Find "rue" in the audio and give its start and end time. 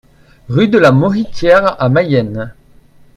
0.49-0.67